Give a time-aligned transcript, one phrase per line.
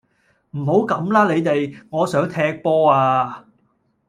[0.57, 3.45] 唔好咁啦你哋，我想踢波呀